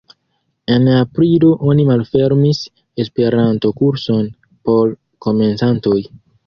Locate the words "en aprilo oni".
0.75-1.85